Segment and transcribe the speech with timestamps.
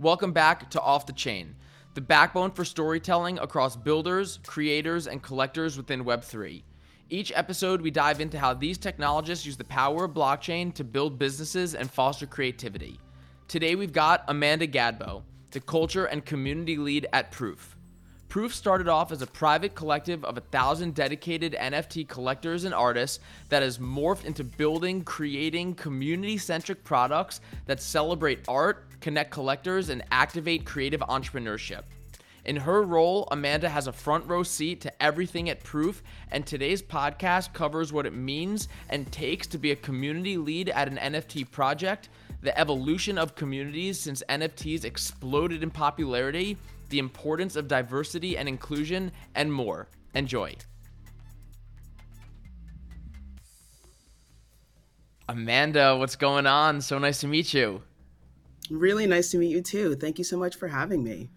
[0.00, 1.56] Welcome back to Off the Chain,
[1.92, 6.62] the backbone for storytelling across builders, creators, and collectors within Web3.
[7.10, 11.18] Each episode, we dive into how these technologists use the power of blockchain to build
[11.18, 12.98] businesses and foster creativity.
[13.46, 17.76] Today, we've got Amanda Gadbow, the culture and community lead at Proof.
[18.30, 23.18] Proof started off as a private collective of a thousand dedicated NFT collectors and artists
[23.48, 30.04] that has morphed into building, creating community centric products that celebrate art, connect collectors, and
[30.12, 31.82] activate creative entrepreneurship.
[32.44, 36.82] In her role, Amanda has a front row seat to everything at Proof, and today's
[36.82, 41.50] podcast covers what it means and takes to be a community lead at an NFT
[41.50, 42.10] project,
[42.42, 46.56] the evolution of communities since NFTs exploded in popularity,
[46.90, 49.88] the importance of diversity and inclusion, and more.
[50.14, 50.54] Enjoy.
[55.28, 56.80] Amanda, what's going on?
[56.80, 57.82] So nice to meet you.
[58.68, 59.94] Really nice to meet you too.
[59.94, 61.30] Thank you so much for having me.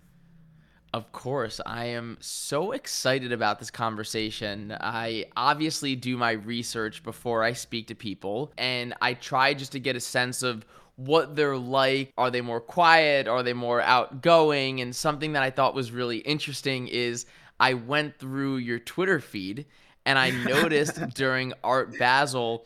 [0.93, 4.75] Of course, I am so excited about this conversation.
[4.79, 9.79] I obviously do my research before I speak to people, and I try just to
[9.79, 10.65] get a sense of
[10.95, 12.13] what they're like.
[12.17, 13.27] Are they more quiet?
[13.27, 14.81] Are they more outgoing?
[14.81, 17.25] And something that I thought was really interesting is
[17.59, 19.65] I went through your Twitter feed
[20.05, 22.65] and I noticed during Art Basel,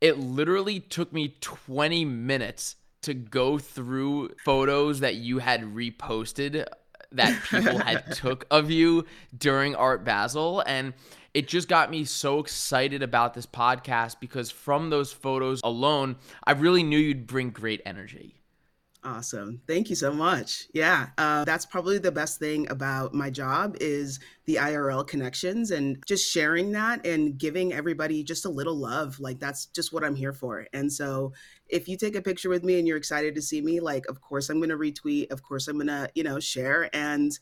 [0.00, 6.66] it literally took me 20 minutes to go through photos that you had reposted
[7.12, 9.04] that people had took of you
[9.36, 10.92] during Art Basel and
[11.34, 16.52] it just got me so excited about this podcast because from those photos alone, I
[16.52, 18.40] really knew you'd bring great energy.
[19.02, 19.62] Awesome.
[19.66, 20.66] Thank you so much.
[20.74, 26.02] Yeah, uh, that's probably the best thing about my job is the IRL connections and
[26.06, 29.18] just sharing that and giving everybody just a little love.
[29.18, 30.66] Like that's just what I'm here for.
[30.74, 31.32] And so
[31.66, 34.20] if you take a picture with me and you're excited to see me, like of
[34.20, 37.32] course I'm going to retweet, of course I'm going to, you know, share and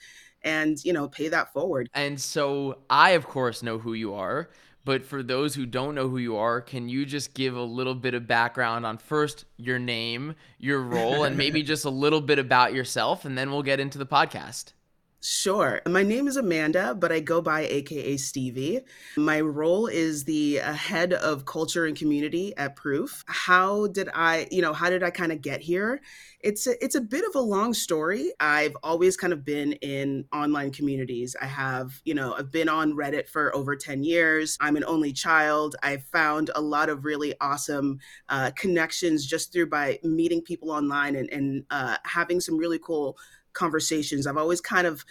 [0.43, 1.89] and you know pay that forward.
[1.95, 4.49] And so i of course know who you are
[4.85, 7.95] but for those who don't know who you are can you just give a little
[7.95, 12.39] bit of background on first your name your role and maybe just a little bit
[12.39, 14.73] about yourself and then we'll get into the podcast
[15.21, 15.81] Sure.
[15.85, 18.83] My name is Amanda, but I go by AKA Stevie.
[19.17, 23.25] My role is the uh, head of culture and community at Proof.
[23.27, 26.01] How did I, you know, how did I kind of get here?
[26.39, 28.33] It's a, it's a bit of a long story.
[28.39, 31.35] I've always kind of been in online communities.
[31.43, 34.57] I have, you know, I've been on Reddit for over 10 years.
[34.61, 35.75] I'm an only child.
[35.83, 41.17] I've found a lot of really awesome uh, connections just through by meeting people online
[41.17, 43.19] and, and uh, having some really cool
[43.59, 44.27] conversations.
[44.27, 45.05] I've always kind of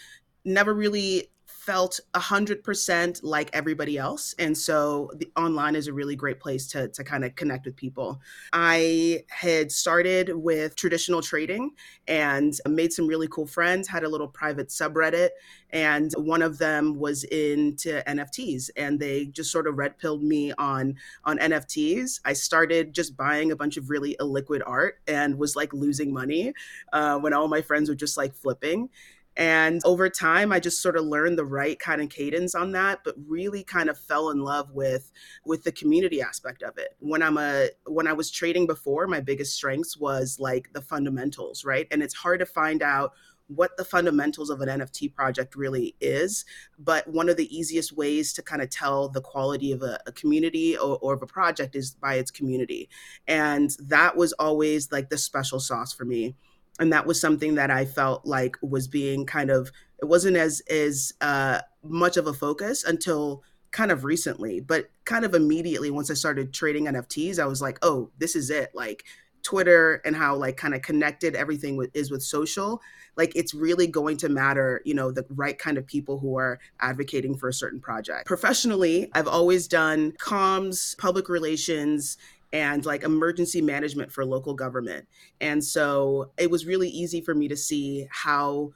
[0.45, 1.29] never really
[1.67, 4.33] felt 100% like everybody else.
[4.39, 7.75] And so the online is a really great place to, to kind of connect with
[7.75, 8.21] people.
[8.53, 11.71] I had started with traditional trading
[12.07, 15.31] and made some really cool friends had a little private subreddit
[15.71, 20.53] and one of them was into nfts and they just sort of red pilled me
[20.53, 20.95] on
[21.25, 25.73] on nfts i started just buying a bunch of really illiquid art and was like
[25.73, 26.53] losing money
[26.93, 28.89] uh, when all my friends were just like flipping
[29.37, 33.01] and over time, I just sort of learned the right kind of cadence on that,
[33.05, 35.11] but really kind of fell in love with
[35.45, 36.95] with the community aspect of it.
[36.99, 41.63] When I'm a when I was trading before, my biggest strengths was like the fundamentals,
[41.63, 41.87] right?
[41.91, 43.13] And it's hard to find out
[43.45, 46.43] what the fundamentals of an NFT project really is.
[46.79, 50.11] But one of the easiest ways to kind of tell the quality of a, a
[50.11, 52.89] community or, or, of a project is by its community.
[53.25, 56.35] And that was always like the special sauce for me
[56.79, 60.61] and that was something that I felt like was being kind of it wasn't as
[60.69, 66.09] as uh, much of a focus until kind of recently, but kind of immediately once
[66.09, 68.71] I started trading NFTs, I was like, oh, this is it.
[68.73, 69.03] Like
[69.43, 72.81] Twitter and how like kind of connected everything with, is with social,
[73.15, 76.59] like it's really going to matter, you know, the right kind of people who are
[76.79, 78.25] advocating for a certain project.
[78.25, 82.17] Professionally, I've always done comms, public relations,
[82.53, 85.07] and like emergency management for local government.
[85.41, 88.71] And so it was really easy for me to see how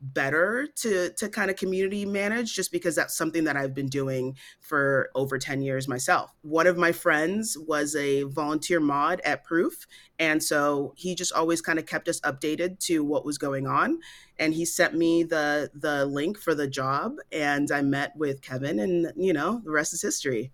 [0.00, 4.36] better to to kind of community manage just because that's something that I've been doing
[4.60, 6.32] for over 10 years myself.
[6.42, 9.86] One of my friends was a volunteer mod at Proof
[10.18, 13.98] and so he just always kind of kept us updated to what was going on
[14.38, 18.78] and he sent me the the link for the job and I met with Kevin
[18.78, 20.52] and you know the rest is history.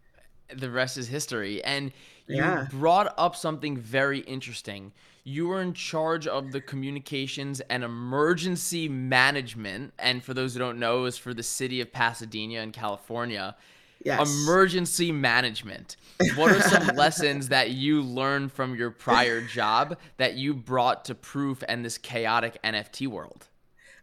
[0.54, 1.92] The rest is history and
[2.26, 2.66] you yeah.
[2.70, 4.92] brought up something very interesting.
[5.24, 9.94] You were in charge of the communications and emergency management.
[9.98, 13.56] And for those who don't know, it was for the city of Pasadena in California.
[14.04, 14.42] Yes.
[14.42, 15.96] Emergency management.
[16.36, 21.14] What are some lessons that you learned from your prior job that you brought to
[21.14, 23.48] proof and this chaotic NFT world?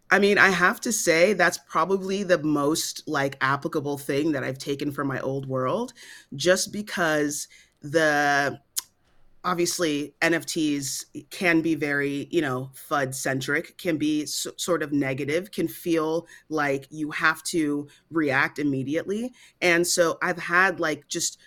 [0.10, 4.58] I mean, I have to say that's probably the most like applicable thing that I've
[4.58, 5.94] taken from my old world
[6.36, 7.48] just because
[7.82, 8.60] the
[9.44, 15.52] obviously nfts can be very you know fud centric can be so, sort of negative
[15.52, 21.40] can feel like you have to react immediately and so i've had like just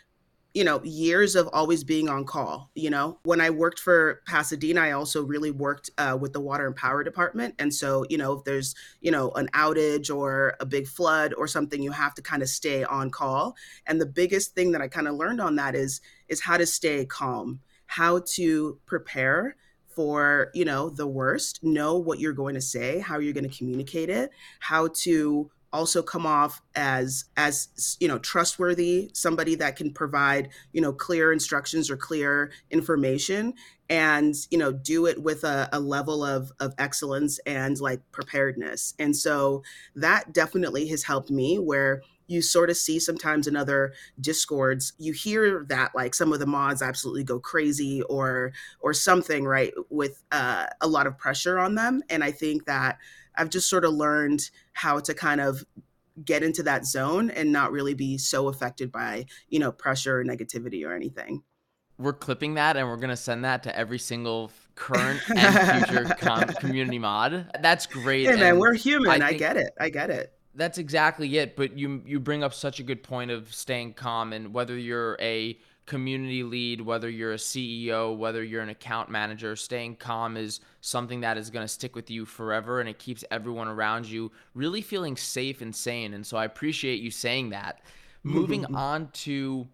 [0.55, 2.71] you know, years of always being on call.
[2.77, 6.67] You know, when I worked for Pasadena, I also really worked uh, with the water
[6.69, 7.57] and power department.
[7.59, 11.49] And so, you know, if there's, you know, an outage or a big flood or
[11.49, 13.57] something, you have to kind of stay on call.
[13.87, 16.67] And the biggest thing that I kind of learned on that is, is how to
[16.67, 19.57] stay calm, how to prepare
[19.89, 23.57] for you know the worst know what you're going to say how you're going to
[23.57, 24.29] communicate it
[24.59, 30.81] how to also come off as as you know trustworthy somebody that can provide you
[30.81, 33.55] know clear instructions or clear information
[33.91, 38.95] and you know do it with a, a level of of excellence and like preparedness.
[38.99, 39.63] And so
[39.95, 45.13] that definitely has helped me where you sort of see sometimes in other discords you
[45.13, 50.23] hear that like some of the mods absolutely go crazy or or something right with
[50.33, 52.99] uh, a lot of pressure on them and i think that
[53.37, 55.65] I've just sort of learned how to kind of
[56.25, 60.25] get into that zone and not really be so affected by, you know, pressure or
[60.25, 61.43] negativity or anything.
[61.99, 66.15] We're clipping that and we're going to send that to every single current and future
[66.19, 67.51] com- community mod.
[67.61, 68.23] That's great.
[68.23, 69.23] Yeah, man, we're human.
[69.23, 69.73] I, I get it.
[69.81, 70.33] I get it.
[70.55, 71.57] That's exactly it.
[71.57, 75.17] But you you bring up such a good point of staying calm and whether you're
[75.21, 80.61] a community lead, whether you're a CEO, whether you're an account manager, staying calm is
[80.81, 84.33] something that is going to stick with you forever and it keeps everyone around you
[84.55, 86.15] really feeling safe and sane.
[86.15, 87.81] And so I appreciate you saying that.
[88.23, 89.69] Moving on to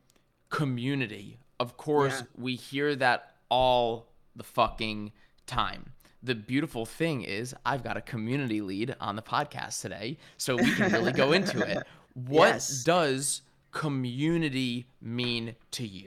[0.48, 1.38] community.
[1.60, 2.26] Of course, yeah.
[2.36, 5.12] we hear that all the fucking
[5.46, 5.92] time.
[6.22, 10.74] The beautiful thing is, I've got a community lead on the podcast today, so we
[10.74, 11.82] can really go into it.
[12.14, 12.82] What yes.
[12.82, 16.06] does community mean to you?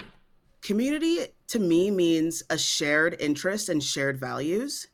[0.62, 4.88] Community to me means a shared interest and shared values.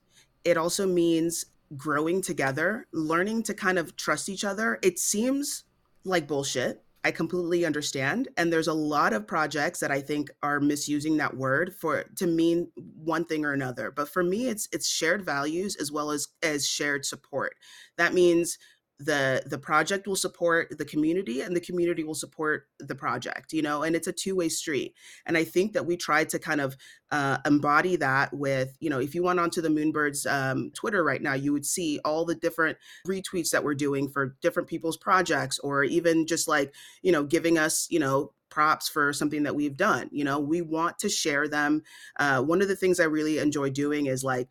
[0.46, 1.46] It also means
[1.76, 4.80] growing together, learning to kind of trust each other.
[4.82, 5.64] It seems
[6.04, 6.84] like bullshit.
[7.04, 8.28] I completely understand.
[8.36, 12.28] And there's a lot of projects that I think are misusing that word for to
[12.28, 13.92] mean one thing or another.
[13.92, 17.56] But for me, it's it's shared values as well as as shared support.
[17.98, 18.58] That means
[19.00, 23.62] the the project will support the community and the community will support the project you
[23.62, 24.94] know and it's a two-way street.
[25.26, 26.76] And i think that we tried to kind of
[27.12, 31.22] uh, embody that with you know if you went onto the moonbirds um, twitter right
[31.22, 35.60] now you would see all the different retweets that we're doing for different people's projects
[35.60, 39.78] or even just like you know giving us you know props for something that we've
[39.78, 41.84] done you know we want to share them.
[42.18, 44.50] Uh, one of the things i really enjoy doing is like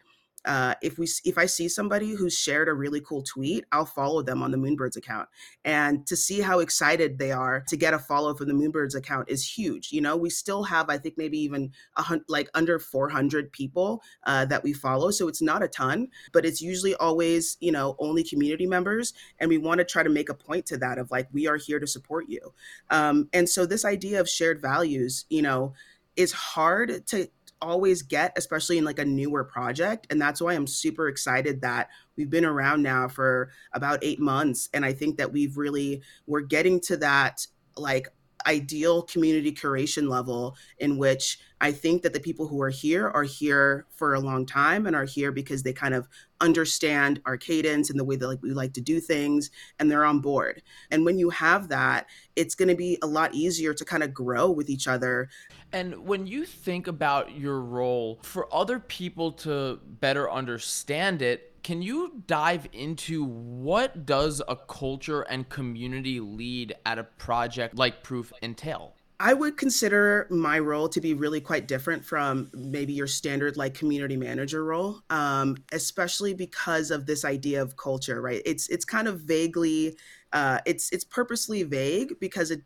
[0.48, 4.22] uh, if we if I see somebody who's shared a really cool tweet, I'll follow
[4.22, 5.28] them on the Moonbirds account,
[5.62, 9.28] and to see how excited they are to get a follow from the Moonbirds account
[9.28, 9.92] is huge.
[9.92, 14.02] You know, we still have I think maybe even a hun- like under 400 people
[14.24, 17.94] uh, that we follow, so it's not a ton, but it's usually always you know
[17.98, 21.10] only community members, and we want to try to make a point to that of
[21.10, 22.54] like we are here to support you,
[22.88, 25.74] um, and so this idea of shared values, you know,
[26.16, 27.28] is hard to
[27.60, 30.06] always get, especially in like a newer project.
[30.11, 34.68] And that's why I'm super excited that we've been around now for about eight months.
[34.75, 38.09] And I think that we've really, we're getting to that like
[38.47, 43.25] ideal community curation level in which I think that the people who are here are
[43.25, 46.09] here for a long time and are here because they kind of
[46.40, 50.04] understand our cadence and the way that like we like to do things and they're
[50.04, 50.62] on board.
[50.90, 54.14] And when you have that, it's going to be a lot easier to kind of
[54.14, 55.28] grow with each other.
[55.73, 61.82] And when you think about your role for other people to better understand it, can
[61.82, 68.32] you dive into what does a culture and community lead at a project like Proof
[68.42, 68.94] entail?
[69.20, 73.74] I would consider my role to be really quite different from maybe your standard like
[73.74, 78.20] community manager role, um, especially because of this idea of culture.
[78.20, 78.42] Right?
[78.46, 79.96] It's it's kind of vaguely
[80.32, 82.62] uh, it's it's purposely vague because it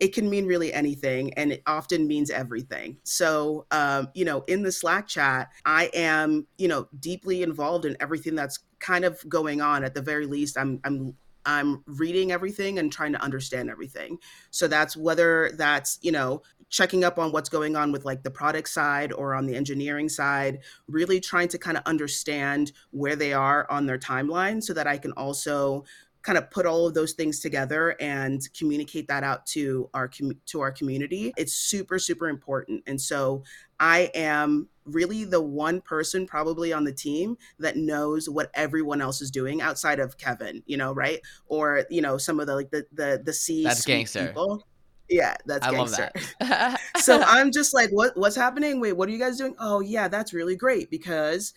[0.00, 4.62] it can mean really anything and it often means everything so um, you know in
[4.62, 9.60] the slack chat i am you know deeply involved in everything that's kind of going
[9.60, 11.14] on at the very least i'm i'm
[11.46, 14.18] I'm reading everything and trying to understand everything.
[14.50, 18.30] So that's whether that's, you know, checking up on what's going on with like the
[18.30, 20.58] product side or on the engineering side,
[20.88, 24.98] really trying to kind of understand where they are on their timeline so that I
[24.98, 25.84] can also
[26.26, 30.36] kind of put all of those things together and communicate that out to our com-
[30.44, 33.44] to our community it's super super important and so
[33.78, 39.22] i am really the one person probably on the team that knows what everyone else
[39.22, 42.70] is doing outside of kevin you know right or you know some of the like
[42.72, 44.66] the the the c that's gangster people
[45.08, 46.10] yeah, that's I gangster.
[46.40, 46.80] love that.
[46.96, 48.80] so I'm just like, what what's happening?
[48.80, 49.54] Wait, what are you guys doing?
[49.60, 51.54] Oh yeah, that's really great because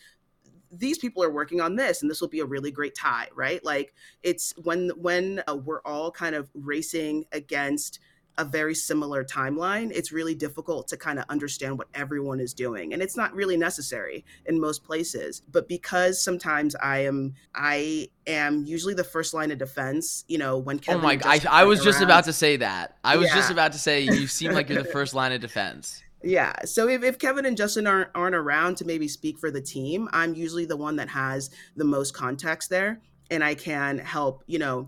[0.71, 3.63] these people are working on this and this will be a really great tie right?
[3.63, 7.99] Like it's when when uh, we're all kind of racing against
[8.39, 12.93] a very similar timeline it's really difficult to kind of understand what everyone is doing
[12.93, 18.63] and it's not really necessary in most places but because sometimes i am i am
[18.63, 21.79] usually the first line of defense you know when oh my just I, I was
[21.79, 22.97] around, just about to say that.
[23.03, 26.01] I was just about to say you seem like you're the first line of defense
[26.23, 26.53] Yeah.
[26.65, 30.09] So if, if Kevin and Justin aren't, aren't around to maybe speak for the team,
[30.11, 34.59] I'm usually the one that has the most context there and I can help, you
[34.59, 34.87] know,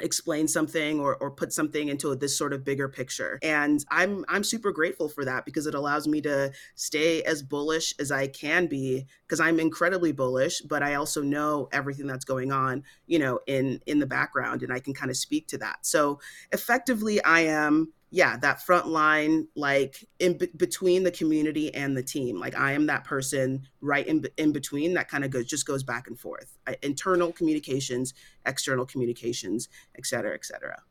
[0.00, 4.44] explain something or, or put something into this sort of bigger picture and i'm i'm
[4.44, 8.66] super grateful for that because it allows me to stay as bullish as i can
[8.66, 13.40] be because i'm incredibly bullish but i also know everything that's going on you know
[13.48, 16.20] in in the background and i can kind of speak to that so
[16.52, 22.02] effectively i am yeah that front line like in be- between the community and the
[22.02, 25.66] team like i am that person right in, in between that kind of goes just
[25.66, 28.14] goes back and forth I, internal communications
[28.46, 30.82] external communications et cetera et cetera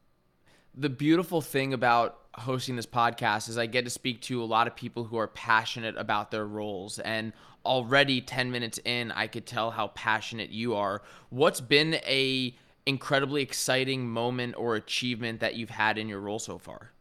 [0.76, 4.68] the beautiful thing about hosting this podcast is I get to speak to a lot
[4.68, 7.00] of people who are passionate about their roles.
[7.00, 7.34] And
[7.66, 11.02] already 10 minutes in, I could tell how passionate you are.
[11.30, 12.56] What's been a
[12.86, 16.92] incredibly exciting moment or achievement that you've had in your role so far?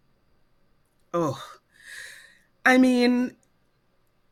[1.15, 1.43] Oh
[2.65, 3.37] i mean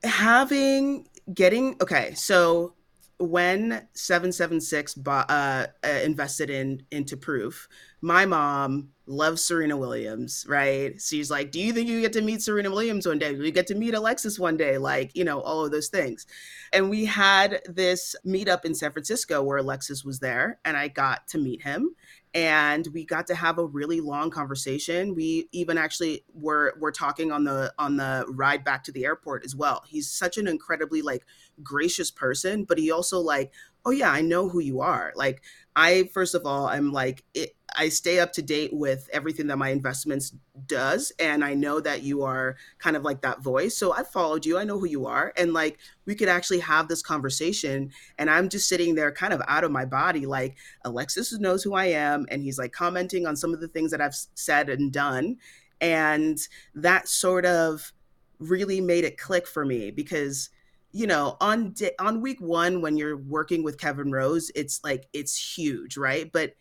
[0.02, 2.74] having getting okay so
[3.18, 7.68] when 776 bought, uh, uh, invested in into proof
[8.00, 11.00] my mom loves serena williams right?
[11.00, 13.34] She's like do you think you get to meet serena williams one day?
[13.34, 14.78] Do you get to meet alexis one day?
[14.78, 16.26] Like you know all of those things.
[16.72, 21.28] And we had this meetup in san francisco where alexis was there and i got
[21.28, 21.94] to meet him
[22.34, 25.14] and we got to have a really long conversation.
[25.14, 29.44] We even actually were were talking on the on the ride back to the airport
[29.44, 29.82] as well.
[29.86, 31.24] He's such an incredibly like
[31.62, 33.52] gracious person but he also like
[33.84, 35.12] oh yeah i know who you are.
[35.16, 35.42] Like
[35.76, 39.58] i first of all i'm like it, i stay up to date with everything that
[39.58, 40.32] my investments
[40.66, 44.46] does and i know that you are kind of like that voice so i followed
[44.46, 48.30] you i know who you are and like we could actually have this conversation and
[48.30, 51.86] i'm just sitting there kind of out of my body like alexis knows who i
[51.86, 55.36] am and he's like commenting on some of the things that i've said and done
[55.80, 56.38] and
[56.74, 57.92] that sort of
[58.38, 60.50] really made it click for me because
[60.94, 65.06] you know on di- on week 1 when you're working with Kevin Rose it's like
[65.12, 66.30] it's huge right?
[66.32, 66.54] But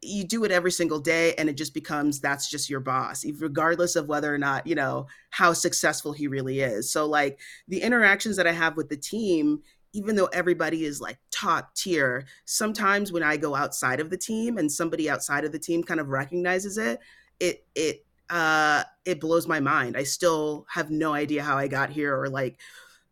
[0.00, 3.96] you do it every single day and it just becomes that's just your boss regardless
[3.96, 6.90] of whether or not you know how successful he really is.
[6.90, 9.60] So like the interactions that i have with the team
[9.92, 14.56] even though everybody is like top tier sometimes when i go outside of the team
[14.56, 17.00] and somebody outside of the team kind of recognizes it
[17.40, 19.96] it it uh it blows my mind.
[19.96, 22.60] I still have no idea how i got here or like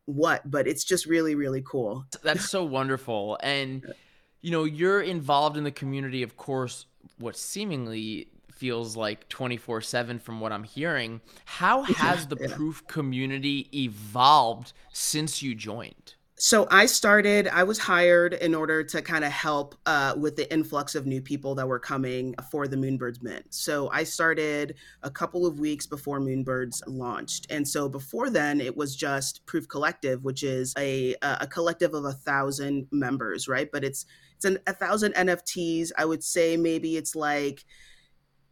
[0.08, 3.38] what but it's just really really cool That's so wonderful.
[3.42, 3.94] And,
[4.40, 6.86] you know, you're involved in the community, of course,
[7.18, 11.20] what seemingly feels like 24 7 from what I'm hearing.
[11.44, 12.54] How has the yeah.
[12.54, 16.14] proof community evolved since you joined?
[16.38, 20.50] So I started, I was hired in order to kind of help uh, with the
[20.52, 23.46] influx of new people that were coming for the Moonbirds Mint.
[23.50, 27.48] So I started a couple of weeks before Moonbirds launched.
[27.50, 32.04] And so before then, it was just Proof Collective, which is a, a collective of
[32.04, 33.68] a thousand members, right?
[33.72, 35.90] But it's, it's an, a thousand NFTs.
[35.98, 37.64] I would say maybe it's like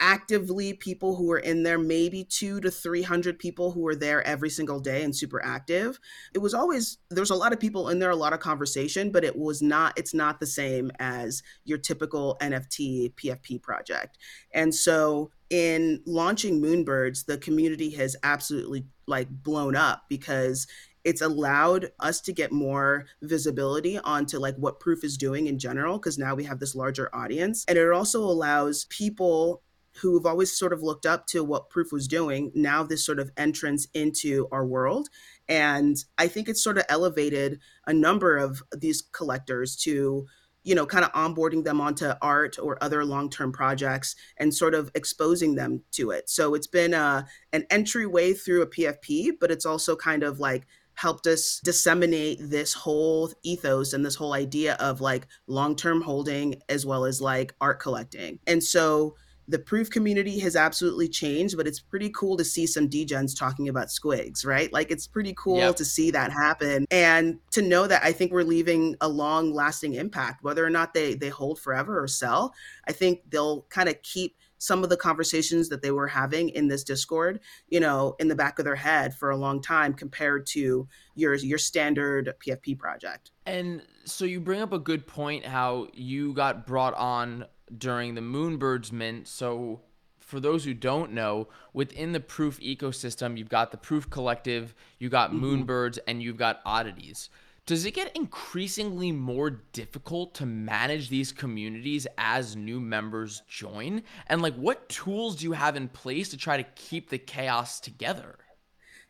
[0.00, 4.50] actively people who are in there maybe two to 300 people who are there every
[4.50, 5.98] single day and super active.
[6.34, 9.24] It was always there's a lot of people in there a lot of conversation but
[9.24, 14.18] it was not it's not the same as your typical nft pfp project.
[14.52, 20.66] And so in launching moonbirds the community has absolutely like blown up because
[21.04, 25.98] it's allowed us to get more visibility onto like what proof is doing in general
[25.98, 27.64] because now we have this larger audience.
[27.68, 29.62] And it also allows people
[29.98, 33.30] who've always sort of looked up to what proof was doing now this sort of
[33.36, 35.08] entrance into our world
[35.48, 40.26] and i think it's sort of elevated a number of these collectors to
[40.64, 44.90] you know kind of onboarding them onto art or other long-term projects and sort of
[44.94, 47.22] exposing them to it so it's been uh,
[47.52, 52.72] an entryway through a pfp but it's also kind of like helped us disseminate this
[52.72, 57.78] whole ethos and this whole idea of like long-term holding as well as like art
[57.78, 58.38] collecting.
[58.46, 59.14] And so
[59.48, 63.68] the proof community has absolutely changed, but it's pretty cool to see some degens talking
[63.68, 64.72] about squigs, right?
[64.72, 65.76] Like it's pretty cool yep.
[65.76, 69.94] to see that happen and to know that I think we're leaving a long lasting
[69.94, 72.54] impact, whether or not they they hold forever or sell.
[72.88, 76.68] I think they'll kind of keep some of the conversations that they were having in
[76.68, 80.46] this discord you know in the back of their head for a long time compared
[80.46, 85.86] to your your standard pfp project and so you bring up a good point how
[85.92, 87.44] you got brought on
[87.76, 89.28] during the Moonbirds Mint.
[89.28, 89.80] So,
[90.20, 95.08] for those who don't know, within the Proof ecosystem, you've got the Proof Collective, you
[95.08, 95.44] got mm-hmm.
[95.44, 97.30] Moonbirds, and you've got Oddities.
[97.66, 104.04] Does it get increasingly more difficult to manage these communities as new members join?
[104.28, 107.80] And like what tools do you have in place to try to keep the chaos
[107.80, 108.36] together?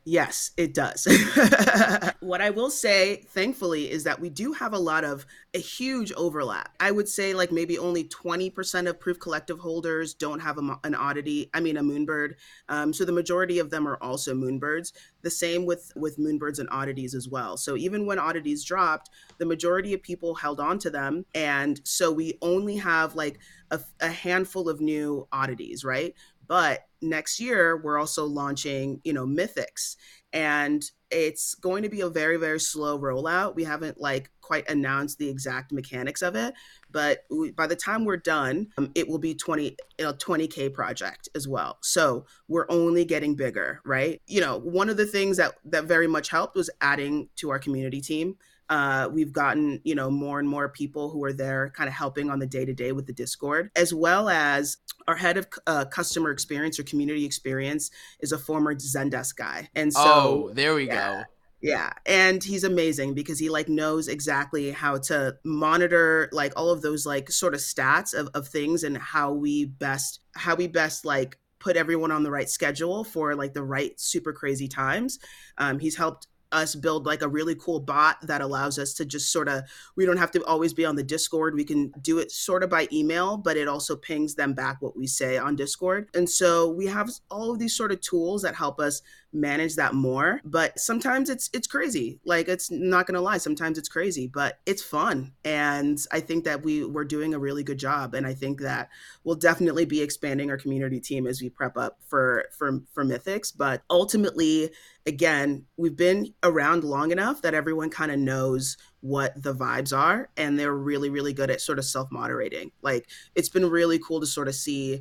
[0.09, 1.05] Yes, it does.
[2.21, 6.13] what I will say, thankfully, is that we do have a lot of a huge
[6.13, 6.73] overlap.
[6.79, 10.95] I would say like maybe only 20% of proof collective holders don't have a, an
[10.95, 12.35] oddity, I mean a moonbird.
[12.69, 14.93] Um, so the majority of them are also moonbirds.
[15.23, 17.57] The same with with moonbirds and oddities as well.
[17.57, 21.25] So even when oddities dropped, the majority of people held on to them.
[21.35, 23.41] And so we only have like
[23.73, 26.15] a, a handful of new oddities, right?
[26.47, 29.97] But next year, we're also launching, you know, Mythics.
[30.33, 33.55] And it's going to be a very, very slow rollout.
[33.55, 36.55] We haven't like quite announced the exact mechanics of it,
[36.91, 41.29] but we, by the time we're done, um, it will be 20, a 20K project
[41.35, 41.79] as well.
[41.83, 44.21] So we're only getting bigger, right?
[44.27, 47.59] You know, one of the things that, that very much helped was adding to our
[47.59, 48.37] community team
[48.69, 52.31] uh, we've gotten you know more and more people who are there kind of helping
[52.31, 55.85] on the day to day with the discord as well as our head of uh,
[55.85, 60.87] customer experience or community experience is a former zendesk guy and so oh there we
[60.87, 61.25] yeah, go.
[61.61, 66.83] yeah and he's amazing because he like knows exactly how to monitor like all of
[66.83, 71.05] those like sort of stats of, of things and how we best how we best
[71.05, 75.19] like put everyone on the right schedule for like the right super crazy times.
[75.59, 79.31] Um, he's helped us build like a really cool bot that allows us to just
[79.31, 79.63] sort of
[79.97, 82.71] we don't have to always be on the discord we can do it sort of
[82.71, 86.09] by email but it also pings them back what we say on discord.
[86.15, 89.95] And so we have all of these sort of tools that help us manage that
[89.95, 92.21] more but sometimes it's it's crazy.
[92.25, 95.33] Like it's not gonna lie sometimes it's crazy but it's fun.
[95.45, 98.89] And i think that we we're doing a really good job and i think that
[99.25, 103.53] we'll definitely be expanding our community team as we prep up for for for mythics.
[103.57, 104.71] But ultimately
[105.07, 110.29] again we've been around long enough that everyone kind of knows what the vibes are
[110.37, 114.21] and they're really really good at sort of self moderating like it's been really cool
[114.21, 115.01] to sort of see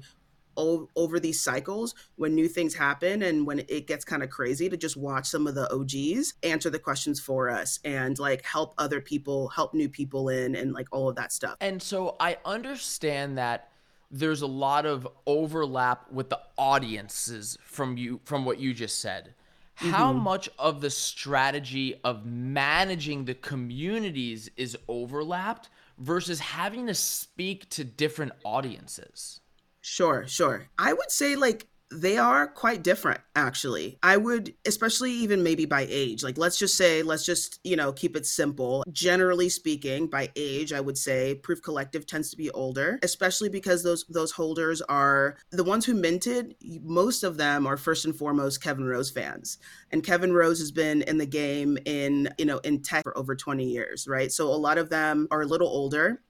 [0.57, 4.77] over these cycles when new things happen and when it gets kind of crazy to
[4.77, 9.01] just watch some of the OGs answer the questions for us and like help other
[9.01, 11.57] people, help new people in and like all of that stuff.
[11.61, 13.69] And so I understand that
[14.11, 19.33] there's a lot of overlap with the audiences from you from what you just said.
[19.75, 20.23] How mm-hmm.
[20.23, 27.83] much of the strategy of managing the communities is overlapped versus having to speak to
[27.83, 29.41] different audiences?
[29.85, 30.65] Sure, sure.
[30.79, 33.99] I would say like they are quite different actually.
[34.01, 36.23] I would especially even maybe by age.
[36.23, 38.83] Like let's just say let's just you know keep it simple.
[38.91, 43.83] Generally speaking by age i would say proof collective tends to be older especially because
[43.83, 48.63] those those holders are the ones who minted most of them are first and foremost
[48.63, 49.59] kevin rose fans.
[49.91, 53.35] And kevin rose has been in the game in you know in tech for over
[53.35, 54.31] 20 years right?
[54.31, 56.21] So a lot of them are a little older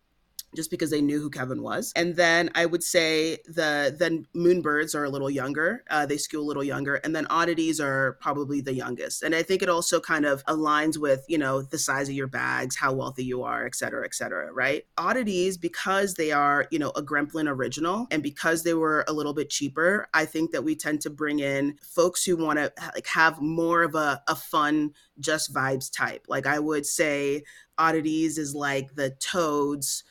[0.55, 1.91] just because they knew who Kevin was.
[1.95, 5.83] And then I would say the then Moonbirds are a little younger.
[5.89, 9.23] Uh, they skew a little younger, and then Oddities are probably the youngest.
[9.23, 12.27] And I think it also kind of aligns with you know the size of your
[12.27, 14.51] bags, how wealthy you are, et cetera, et cetera.
[14.51, 14.85] Right?
[14.97, 19.33] Oddities because they are you know a Gremplin original, and because they were a little
[19.33, 23.07] bit cheaper, I think that we tend to bring in folks who want to like
[23.07, 26.25] have more of a, a fun just vibes type.
[26.27, 27.43] Like I would say
[27.77, 30.03] oddities is like the toads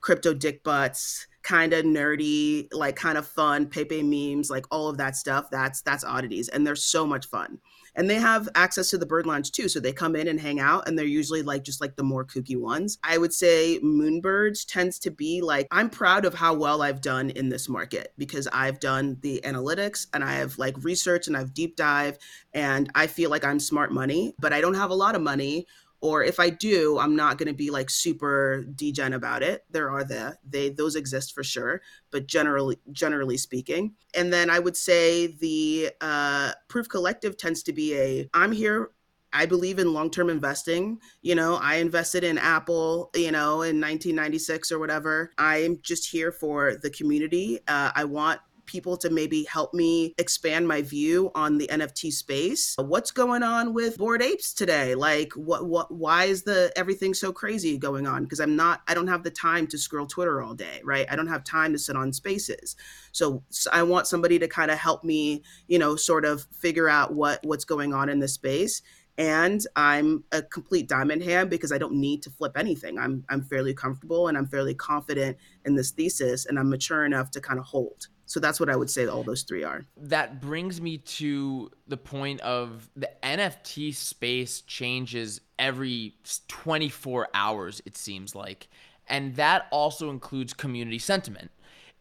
[0.00, 4.98] crypto dick butts, kind of nerdy, like kind of fun, Pepe memes, like all of
[4.98, 5.48] that stuff.
[5.50, 7.58] That's that's oddities, and they're so much fun.
[7.96, 10.60] And they have access to the bird lounge too, so they come in and hang
[10.60, 12.98] out, and they're usually like just like the more kooky ones.
[13.02, 17.30] I would say Moonbirds tends to be like I'm proud of how well I've done
[17.30, 21.54] in this market because I've done the analytics and I have like research and I've
[21.54, 22.18] deep dive,
[22.54, 25.66] and I feel like I'm smart money, but I don't have a lot of money
[26.00, 29.64] or if I do, I'm not going to be like super degen about it.
[29.70, 33.94] There are the they those exist for sure, but generally generally speaking.
[34.14, 38.90] And then I would say the uh, proof collective tends to be a I'm here
[39.32, 40.98] I believe in long term investing.
[41.22, 45.30] You know, I invested in Apple, you know, in 1996 or whatever.
[45.38, 47.60] I'm just here for the community.
[47.68, 52.76] Uh, I want people to maybe help me expand my view on the NFT space.
[52.78, 54.94] What's going on with Bored Apes today?
[54.94, 58.22] Like what what why is the everything so crazy going on?
[58.22, 61.06] Because I'm not I don't have the time to scroll Twitter all day, right?
[61.10, 62.76] I don't have time to sit on spaces.
[63.12, 66.88] So, so I want somebody to kind of help me, you know, sort of figure
[66.88, 68.82] out what what's going on in the space
[69.18, 72.98] and I'm a complete diamond hand because I don't need to flip anything.
[72.98, 77.30] I'm I'm fairly comfortable and I'm fairly confident in this thesis and I'm mature enough
[77.32, 78.08] to kind of hold.
[78.30, 79.84] So that's what I would say all those three are.
[79.96, 86.14] That brings me to the point of the NFT space changes every
[86.46, 88.68] 24 hours, it seems like.
[89.08, 91.50] And that also includes community sentiment.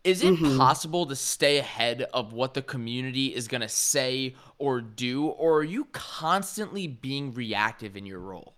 [0.03, 0.55] Is it mm-hmm.
[0.55, 5.57] possible to stay ahead of what the community is going to say or do, or
[5.57, 8.53] are you constantly being reactive in your role?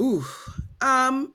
[0.00, 0.24] Ooh,
[0.80, 1.32] um,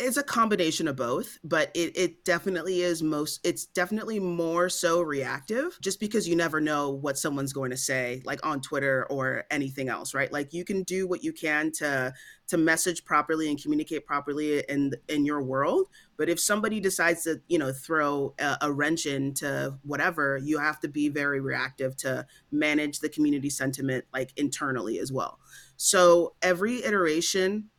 [0.00, 5.00] it's a combination of both, but it, it definitely is most, it's definitely more so
[5.02, 9.44] reactive just because you never know what someone's going to say, like on Twitter or
[9.50, 10.32] anything else, right?
[10.32, 12.12] Like you can do what you can to,
[12.48, 15.86] to message properly and communicate properly in, in your world.
[16.16, 20.80] But if somebody decides to, you know, throw a, a wrench into whatever, you have
[20.80, 25.38] to be very reactive to manage the community sentiment like internally as well.
[25.76, 27.70] So every iteration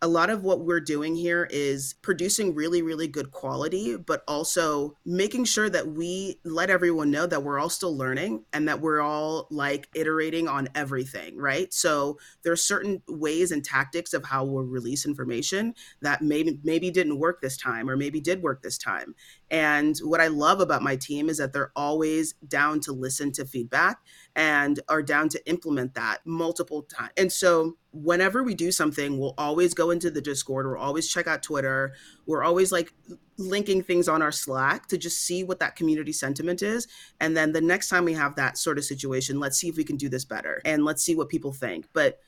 [0.00, 4.96] a lot of what we're doing here is producing really, really good quality, but also
[5.04, 9.00] making sure that we let everyone know that we're all still learning and that we're
[9.00, 11.72] all like iterating on everything, right?
[11.74, 16.90] So there are certain ways and tactics of how we'll release information that maybe maybe
[16.90, 19.16] didn't work this time or maybe did work this time.
[19.50, 23.44] And what I love about my team is that they're always down to listen to
[23.44, 23.98] feedback
[24.36, 27.12] and are down to implement that multiple times.
[27.16, 31.26] And so whenever we do something, we'll always go into the Discord, we'll always check
[31.26, 31.94] out Twitter,
[32.26, 32.92] we're always like
[33.38, 36.86] linking things on our Slack to just see what that community sentiment is.
[37.20, 39.84] And then the next time we have that sort of situation, let's see if we
[39.84, 41.86] can do this better and let's see what people think.
[41.92, 42.18] But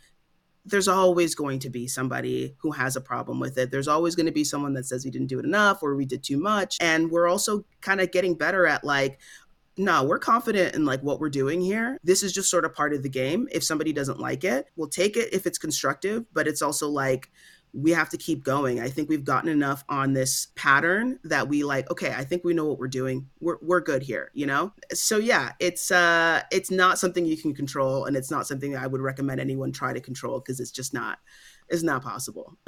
[0.65, 3.71] there's always going to be somebody who has a problem with it.
[3.71, 6.05] There's always going to be someone that says we didn't do it enough or we
[6.05, 6.77] did too much.
[6.81, 9.19] And we're also kind of getting better at like,
[9.77, 11.97] no, we're confident in like what we're doing here.
[12.05, 13.49] This is just sort of part of the game.
[13.51, 17.31] If somebody doesn't like it, we'll take it if it's constructive, but it's also like
[17.73, 18.81] we have to keep going.
[18.81, 22.55] I think we've gotten enough on this pattern that we like, okay, I think we
[22.55, 23.29] know what we're doing.
[23.41, 24.73] We're we're good here, you know?
[24.93, 28.87] So yeah, it's uh it's not something you can control and it's not something I
[28.87, 31.19] would recommend anyone try to control because it's just not
[31.71, 32.59] it's not possible.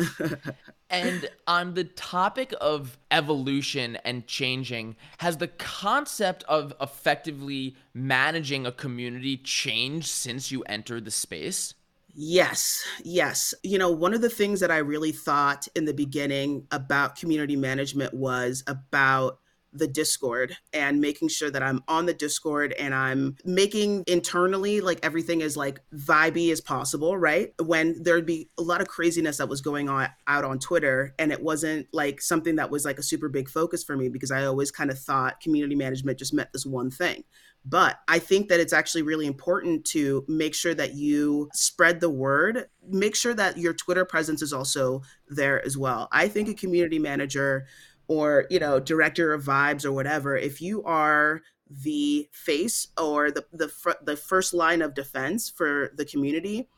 [0.91, 8.73] and on the topic of evolution and changing, has the concept of effectively managing a
[8.73, 11.75] community changed since you entered the space?
[12.15, 13.55] Yes, yes.
[13.63, 17.57] You know, one of the things that I really thought in the beginning about community
[17.57, 19.39] management was about
[19.73, 25.01] the Discord and making sure that I'm on the Discord and I'm making internally like
[25.03, 27.53] everything is like vibey as possible, right?
[27.63, 31.33] When there'd be a lot of craziness that was going on out on Twitter and
[31.33, 34.45] it wasn't like something that was like a super big focus for me because I
[34.45, 37.25] always kind of thought community management just meant this one thing.
[37.65, 42.11] But I think that it's actually really important to make sure that you spread the
[42.11, 46.09] word, make sure that your Twitter presence is also there as well.
[46.11, 47.67] I think a community manager
[48.13, 53.45] or you know director of vibes or whatever if you are the face or the
[53.53, 56.69] the, fr- the first line of defense for the community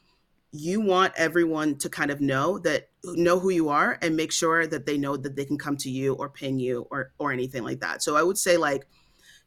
[0.52, 4.68] you want everyone to kind of know that know who you are and make sure
[4.68, 7.64] that they know that they can come to you or ping you or or anything
[7.64, 8.02] like that.
[8.02, 8.86] So i would say like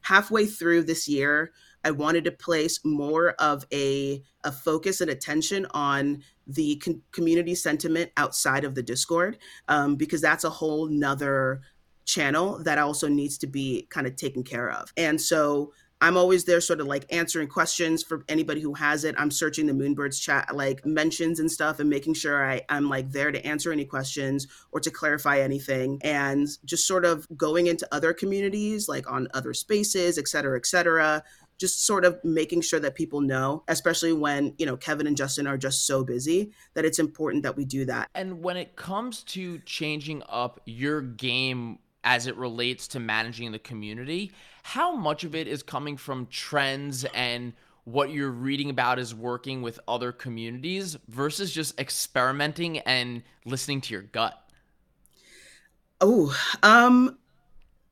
[0.02, 1.50] halfway through this year
[1.84, 7.54] i wanted to place more of a a focus and attention on the con- community
[7.54, 11.60] sentiment outside of the discord um, because that's a whole nother
[12.08, 14.92] channel that also needs to be kind of taken care of.
[14.96, 19.16] And so I'm always there, sort of like answering questions for anybody who has it.
[19.18, 23.10] I'm searching the Moonbirds chat, like mentions and stuff, and making sure I, I'm like
[23.10, 26.00] there to answer any questions or to clarify anything.
[26.02, 30.66] And just sort of going into other communities, like on other spaces, et cetera, et
[30.66, 31.22] cetera.
[31.58, 35.48] Just sort of making sure that people know, especially when, you know, Kevin and Justin
[35.48, 38.08] are just so busy, that it's important that we do that.
[38.14, 43.58] And when it comes to changing up your game as it relates to managing the
[43.58, 44.32] community,
[44.62, 47.52] how much of it is coming from trends and
[47.84, 53.94] what you're reading about is working with other communities versus just experimenting and listening to
[53.94, 54.38] your gut?
[56.00, 57.18] Oh, um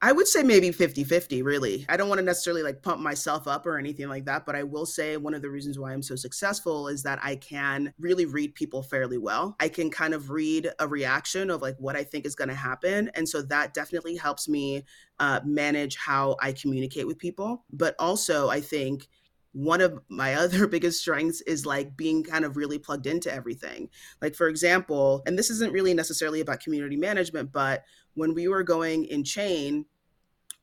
[0.07, 1.85] I would say maybe 50 50, really.
[1.89, 4.63] I don't want to necessarily like pump myself up or anything like that, but I
[4.63, 8.25] will say one of the reasons why I'm so successful is that I can really
[8.25, 9.57] read people fairly well.
[9.59, 12.55] I can kind of read a reaction of like what I think is going to
[12.55, 13.11] happen.
[13.17, 14.85] And so that definitely helps me
[15.19, 17.65] uh, manage how I communicate with people.
[17.73, 19.09] But also, I think
[19.55, 23.89] one of my other biggest strengths is like being kind of really plugged into everything.
[24.23, 27.83] Like, for example, and this isn't really necessarily about community management, but
[28.15, 29.85] when we were going in chain,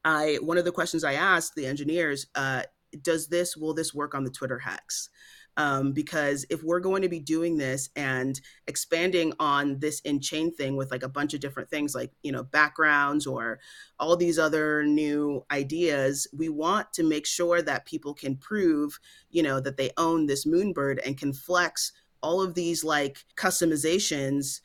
[0.06, 2.64] I one of the questions I asked the engineers, uh,
[3.02, 5.10] does this will this work on the Twitter hex?
[5.56, 10.52] Um, because if we're going to be doing this and expanding on this in chain
[10.52, 13.60] thing with like a bunch of different things like you know backgrounds or
[14.00, 19.44] all these other new ideas we want to make sure that people can prove you
[19.44, 21.92] know that they own this moonbird and can flex
[22.24, 24.62] all of these like customizations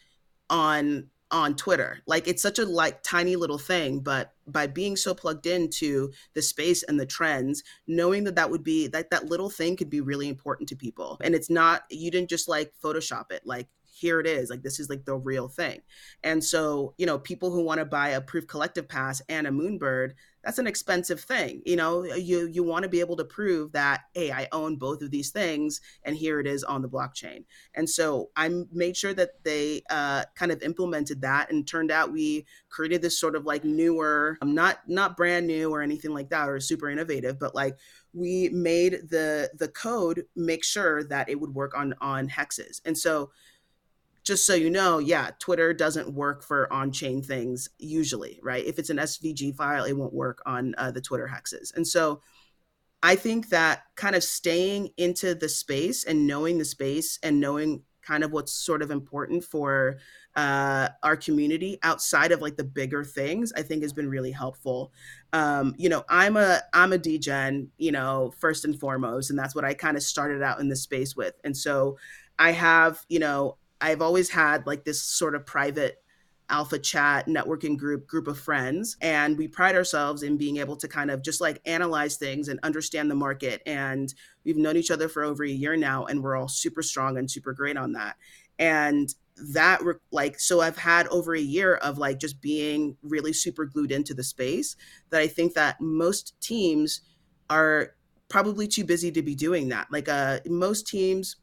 [0.48, 2.00] on on Twitter.
[2.06, 6.42] Like it's such a like tiny little thing, but by being so plugged into the
[6.42, 10.00] space and the trends, knowing that that would be that that little thing could be
[10.00, 11.18] really important to people.
[11.22, 13.42] And it's not you didn't just like Photoshop it.
[13.44, 15.80] Like here it is like this is like the real thing.
[16.22, 19.50] And so you know people who want to buy a proof collective pass and a
[19.50, 20.12] moonbird
[20.44, 22.04] that's an expensive thing you know?
[22.04, 25.30] You you want to be able to prove that hey i own both of these
[25.30, 27.44] things and here it is on the blockchain.
[27.74, 32.12] And so i made sure that they uh, kind of implemented that and turned out
[32.12, 36.30] we created this sort of like newer um, not not brand new or anything like
[36.30, 37.76] that or super innovative but like
[38.12, 42.80] we made the the code make sure that it would work on on hexes.
[42.84, 43.30] And so
[44.28, 48.64] just so you know, yeah, Twitter doesn't work for on chain things usually, right?
[48.66, 51.74] If it's an SVG file, it won't work on uh, the Twitter hexes.
[51.74, 52.20] And so
[53.02, 57.84] I think that kind of staying into the space and knowing the space and knowing
[58.02, 59.96] kind of what's sort of important for
[60.36, 64.92] uh, our community outside of like the bigger things i think has been really helpful
[65.32, 69.54] um, you know i'm a i'm a degen you know first and foremost and that's
[69.54, 71.98] what i kind of started out in the space with and so
[72.38, 76.02] i have you know I've always had like this sort of private
[76.50, 80.88] alpha chat networking group group of friends and we pride ourselves in being able to
[80.88, 84.14] kind of just like analyze things and understand the market and
[84.44, 87.30] we've known each other for over a year now and we're all super strong and
[87.30, 88.16] super great on that.
[88.58, 89.14] And
[89.52, 93.92] that like so i've had over a year of like just being really super glued
[93.92, 94.74] into the space
[95.10, 97.02] that i think that most teams
[97.48, 97.94] are
[98.28, 99.88] probably too busy to be doing that.
[99.90, 101.36] Like uh most teams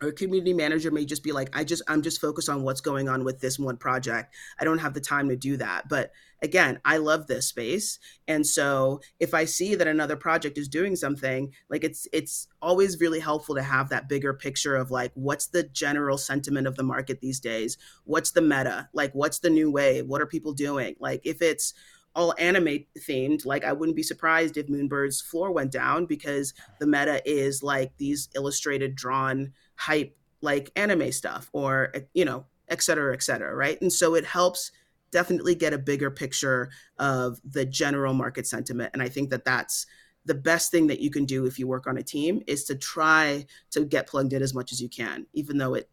[0.00, 2.80] or a community manager may just be like i just i'm just focused on what's
[2.80, 4.34] going on with this one project.
[4.58, 5.88] I don't have the time to do that.
[5.88, 7.98] But again i love this space.
[8.26, 13.00] And so if i see that another project is doing something like it's it's always
[13.00, 16.82] really helpful to have that bigger picture of like what's the general sentiment of the
[16.82, 17.76] market these days?
[18.04, 18.88] What's the meta?
[18.92, 20.96] Like what's the new wave what are people doing?
[21.00, 21.74] Like if it's
[22.14, 26.86] all anime themed like i wouldn't be surprised if moonbird's floor went down because the
[26.86, 33.14] meta is like these illustrated drawn hype like anime stuff or you know et cetera
[33.14, 33.80] et cetera right?
[33.80, 34.72] And so it helps
[35.10, 38.90] definitely get a bigger picture of the general market sentiment.
[38.92, 39.86] And i think that that's
[40.24, 42.74] the best thing that you can do if you work on a team is to
[42.74, 45.88] try to get plugged in as much as you can even though it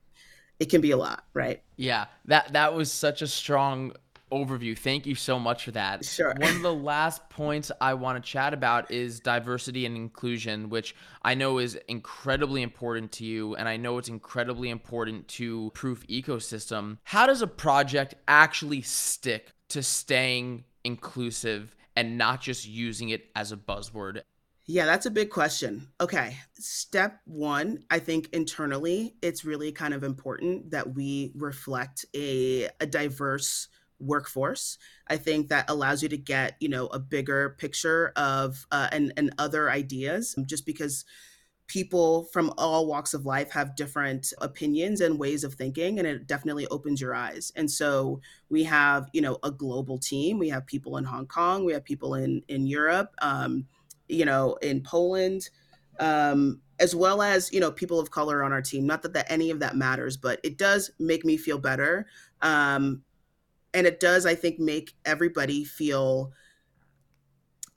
[0.60, 1.62] it can be a lot right?
[1.78, 3.94] Yeah that that was such a strong
[4.32, 4.78] overview.
[4.78, 6.06] Thank you so much for that.
[6.06, 6.34] Sure.
[6.38, 10.96] One of the last points I want to chat about is diversity and inclusion, which
[11.22, 16.06] I know is incredibly important to you, and I know it's incredibly important to Proof
[16.08, 16.98] ecosystem.
[17.04, 23.52] How does a project actually stick to staying inclusive and not just using it as
[23.52, 24.22] a buzzword?
[24.68, 25.88] Yeah, that's a big question.
[26.02, 26.38] Okay.
[26.56, 32.88] Step one, I think internally, it's really kind of important that we reflect a, a
[32.88, 33.68] diverse
[34.00, 34.78] workforce.
[35.08, 39.14] I think that allows you to get, you know, a bigger picture of uh, and
[39.18, 40.36] and other ideas.
[40.46, 41.06] Just because
[41.68, 46.28] people from all walks of life have different opinions and ways of thinking and it
[46.28, 50.66] definitely opens your eyes and so we have you know a global team we have
[50.68, 53.66] people in hong kong we have people in in europe um,
[54.08, 55.50] you know in poland
[56.00, 59.26] um, as well as you know people of color on our team not that, that
[59.32, 62.06] any of that matters but it does make me feel better
[62.44, 63.02] um,
[63.76, 66.32] and it does i think make everybody feel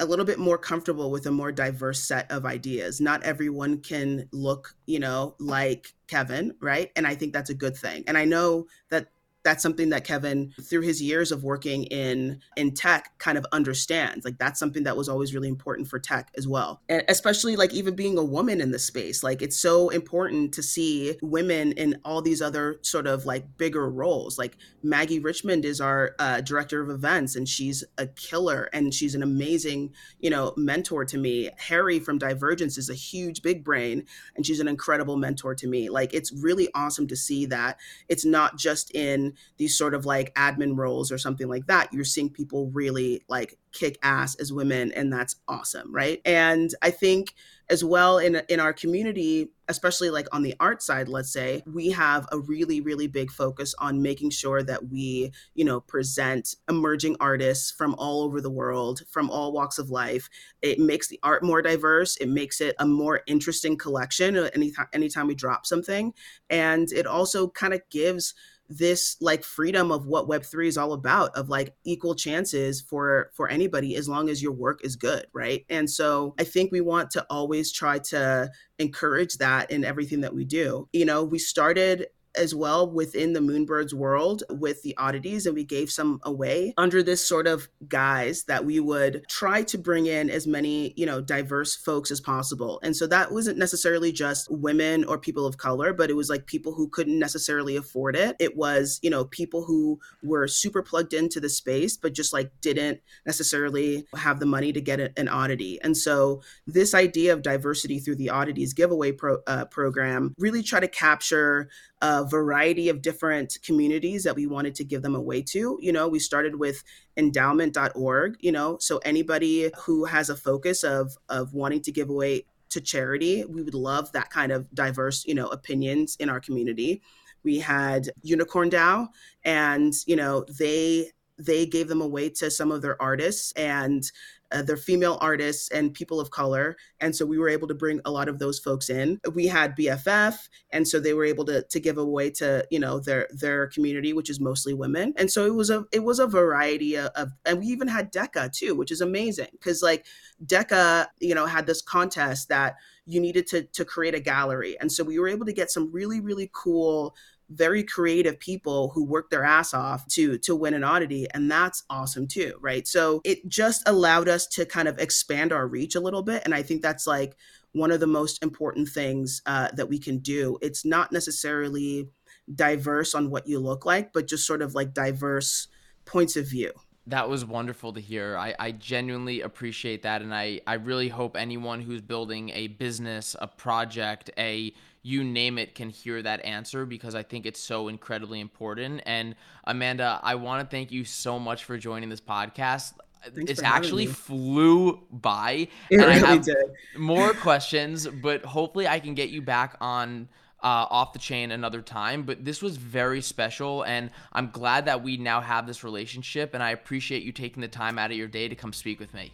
[0.00, 3.00] a little bit more comfortable with a more diverse set of ideas.
[3.00, 6.90] Not everyone can look you know like kevin right?
[6.96, 8.04] And i think that's a good thing.
[8.06, 9.08] And i know that
[9.48, 14.22] that's something that Kevin, through his years of working in in tech, kind of understands.
[14.22, 16.82] Like that's something that was always really important for tech as well.
[16.90, 19.22] And especially like even being a woman in the space.
[19.22, 23.88] Like it's so important to see women in all these other sort of like bigger
[23.88, 24.36] roles.
[24.36, 29.14] Like Maggie Richmond is our uh, director of events and she's a killer and she's
[29.14, 31.48] an amazing, you know, mentor to me.
[31.56, 34.04] Harry from Divergence is a huge big brain
[34.36, 35.88] and she's an incredible mentor to me.
[35.88, 37.78] Like it's really awesome to see that
[38.10, 41.92] it's not just in these sort of like admin roles or something like that.
[41.92, 46.20] You're seeing people really like kick ass as women and that's awesome, right?
[46.24, 47.34] And I think
[47.70, 51.90] as well in in our community especially like on the art side let's say we
[51.90, 57.16] have a really really big focus on making sure that we you know present emerging
[57.20, 60.28] artists from all over the world from all walks of life
[60.62, 64.86] it makes the art more diverse it makes it a more interesting collection uh, anytime
[64.92, 66.12] anytime we drop something
[66.48, 68.34] and it also kind of gives
[68.68, 73.48] this like freedom of what web3 is all about of like equal chances for for
[73.48, 75.64] anybody as long as your work is good right?
[75.68, 80.34] And so i think we want to always try to encourage that in everything that
[80.34, 80.88] we do.
[80.92, 85.64] You know we started as well within the Moonbirds world with the oddities, and we
[85.64, 90.30] gave some away under this sort of guise that we would try to bring in
[90.30, 92.80] as many, you know, diverse folks as possible.
[92.82, 96.46] And so that wasn't necessarily just women or people of color, but it was like
[96.46, 98.36] people who couldn't necessarily afford it.
[98.38, 102.50] It was, you know, people who were super plugged into the space, but just like
[102.60, 105.80] didn't necessarily have the money to get an oddity.
[105.82, 110.80] And so this idea of diversity through the oddities giveaway pro, uh, program really try
[110.80, 111.68] to capture
[112.00, 115.78] a variety of different communities that we wanted to give them away to.
[115.80, 116.82] You know, we started with
[117.16, 122.44] endaoment.org, you know, so anybody who has a focus of of wanting to give away
[122.70, 127.02] to charity, we would love that kind of diverse, you know, opinions in our community.
[127.42, 129.08] We had Unicorn DAO
[129.44, 134.10] and, you know, they they gave them away to some of their artists and
[134.52, 138.00] uh, they're female artists and people of color and so we were able to bring
[138.04, 139.20] a lot of those folks in.
[139.32, 143.00] We had bff and so they were able to to give away to you know
[143.00, 145.12] their their community which is mostly women.
[145.16, 148.12] And so it was a it was a variety of, of and we even had
[148.12, 150.06] deca too which is amazing because like
[150.44, 154.78] deca you know had this contest that you needed to to create a gallery.
[154.80, 157.14] And so we were able to get some really really cool
[157.50, 161.82] very creative people who work their ass off to to win an oddity and that's
[161.88, 166.00] awesome too right so it just allowed us to kind of expand our reach a
[166.00, 167.36] little bit and i think that's like
[167.72, 172.08] one of the most important things uh, that we can do it's not necessarily
[172.54, 175.68] diverse on what you look like but just sort of like diverse
[176.04, 176.72] points of view
[177.08, 178.36] that was wonderful to hear.
[178.36, 180.20] I, I genuinely appreciate that.
[180.20, 184.74] And I, I really hope anyone who's building a business, a project, a
[185.08, 189.00] you name it can hear that answer because I think it's so incredibly important.
[189.06, 192.92] And Amanda, I want to thank you so much for joining this podcast.
[193.34, 195.68] Thanks it's actually flew by.
[195.90, 196.56] It and really I have did.
[196.98, 200.28] more questions, but hopefully I can get you back on
[200.62, 202.24] uh, off the chain another time.
[202.24, 206.52] But this was very special, and I'm glad that we now have this relationship.
[206.52, 209.14] And I appreciate you taking the time out of your day to come speak with
[209.14, 209.32] me.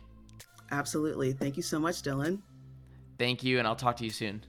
[0.70, 1.32] Absolutely.
[1.32, 2.40] Thank you so much, Dylan.
[3.18, 4.44] Thank you, and I'll talk to you soon.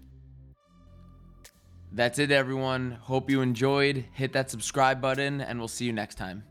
[1.92, 2.98] That's it, everyone.
[3.02, 4.06] Hope you enjoyed.
[4.12, 6.44] Hit that subscribe button, and we'll see you next time.